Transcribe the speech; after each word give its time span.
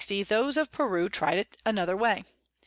those 0.29 0.57
of 0.57 0.71
Peru 0.71 1.07
try'd 1.09 1.37
it 1.37 1.57
another 1.63 1.95
way. 1.95 2.23